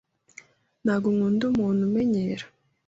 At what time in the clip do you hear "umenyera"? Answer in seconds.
1.87-2.45